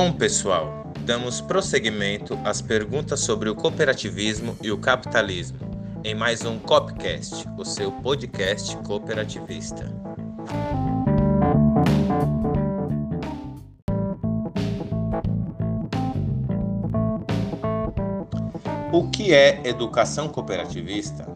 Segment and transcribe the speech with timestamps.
[0.00, 5.58] Bom, pessoal, damos prosseguimento às perguntas sobre o cooperativismo e o capitalismo
[6.04, 9.92] em mais um Copcast, o seu podcast cooperativista.
[18.92, 21.26] O que é educação cooperativista?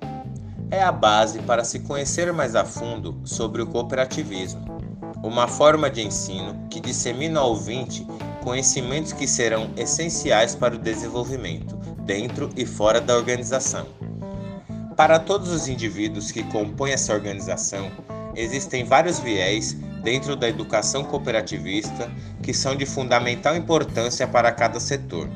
[0.70, 4.64] É a base para se conhecer mais a fundo sobre o cooperativismo,
[5.20, 8.06] uma forma de ensino que dissemina ao ouvinte
[8.42, 13.86] conhecimentos que serão essenciais para o desenvolvimento, dentro e fora da organização.
[14.96, 17.90] Para todos os indivíduos que compõem essa organização,
[18.36, 22.10] existem vários viés dentro da educação cooperativista
[22.42, 25.28] que são de fundamental importância para cada setor.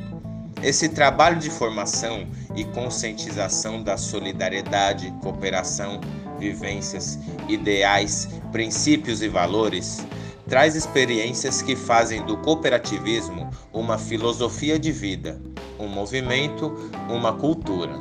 [0.63, 2.27] Esse trabalho de formação
[2.57, 6.01] e conscientização da solidariedade, cooperação,
[6.39, 7.19] vivências,
[7.49, 10.05] ideais, princípios e valores
[10.49, 15.41] traz experiências que fazem do cooperativismo uma filosofia de vida,
[15.79, 17.95] um movimento, uma cultura.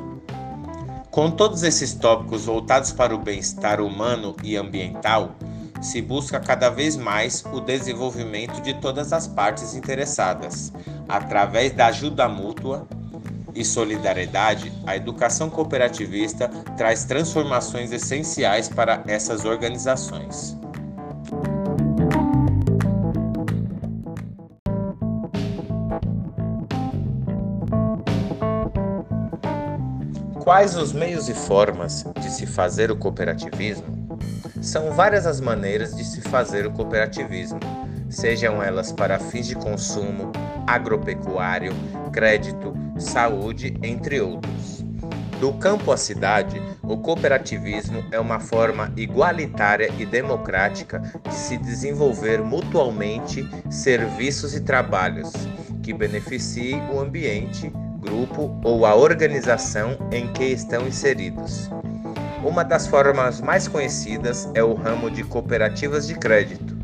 [1.10, 5.36] Com todos esses tópicos voltados para o bem-estar humano e ambiental,
[5.82, 10.74] se busca cada vez mais o desenvolvimento de todas as partes interessadas,
[11.08, 12.88] através da ajuda mútua
[13.56, 20.58] e solidariedade, a educação cooperativista traz transformações essenciais para essas organizações.
[30.46, 34.20] Quais os meios e formas de se fazer o cooperativismo?
[34.62, 37.60] São várias as maneiras de se fazer o cooperativismo,
[38.12, 40.32] sejam elas para fins de consumo,
[40.68, 41.74] agropecuário,
[42.14, 44.85] crédito, saúde, entre outros.
[45.40, 52.42] Do campo à cidade, o cooperativismo é uma forma igualitária e democrática de se desenvolver
[52.42, 55.32] mutualmente serviços e trabalhos
[55.84, 61.70] que beneficiem o ambiente grupo ou a organização em que estão inseridos.
[62.44, 66.75] Uma das formas mais conhecidas é o ramo de cooperativas de crédito,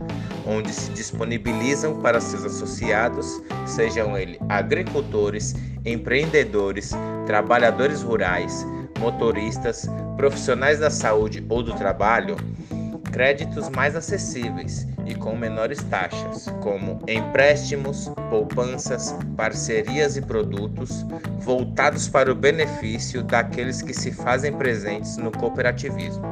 [0.46, 6.92] onde se disponibilizam para seus associados, sejam eles agricultores, empreendedores,
[7.26, 8.66] trabalhadores rurais,
[9.00, 9.88] motoristas,
[10.18, 12.36] profissionais da saúde ou do trabalho,
[13.12, 21.06] créditos mais acessíveis e com menores taxas, como empréstimos, poupanças, parcerias e produtos
[21.40, 26.24] voltados para o benefício daqueles que se fazem presentes no cooperativismo.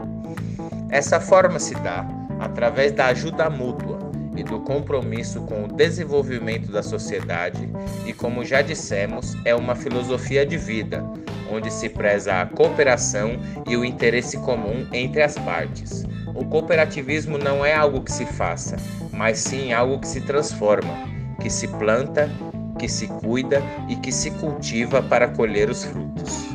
[0.89, 2.07] Essa forma se dá
[2.39, 3.98] através da ajuda mútua
[4.39, 7.69] e do compromisso com o desenvolvimento da sociedade,
[8.05, 11.03] e como já dissemos, é uma filosofia de vida,
[11.51, 16.05] onde se preza a cooperação e o interesse comum entre as partes.
[16.33, 18.77] O cooperativismo não é algo que se faça,
[19.11, 20.94] mas sim algo que se transforma,
[21.41, 22.29] que se planta,
[22.77, 26.50] que se cuida e que se cultiva para colher os frutos.